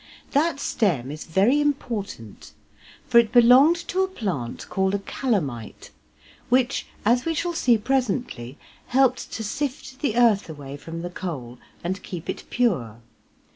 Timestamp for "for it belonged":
3.07-3.75